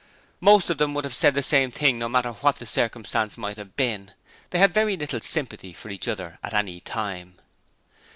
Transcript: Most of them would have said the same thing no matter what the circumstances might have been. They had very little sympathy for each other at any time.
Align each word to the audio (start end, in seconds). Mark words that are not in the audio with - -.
Most 0.39 0.71
of 0.71 0.79
them 0.79 0.95
would 0.95 1.03
have 1.03 1.13
said 1.13 1.35
the 1.35 1.43
same 1.43 1.69
thing 1.69 1.99
no 1.99 2.09
matter 2.09 2.31
what 2.31 2.55
the 2.55 2.65
circumstances 2.65 3.37
might 3.37 3.57
have 3.57 3.75
been. 3.77 4.13
They 4.49 4.57
had 4.57 4.73
very 4.73 4.97
little 4.97 5.19
sympathy 5.19 5.73
for 5.73 5.89
each 5.91 6.07
other 6.07 6.39
at 6.41 6.55
any 6.55 6.79
time. 6.79 7.35